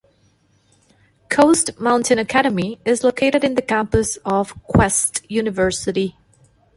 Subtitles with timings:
[1.29, 6.15] Coast Mountain Academy is located in the campus of Quest University.